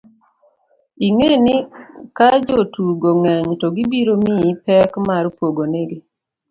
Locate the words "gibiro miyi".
3.75-4.49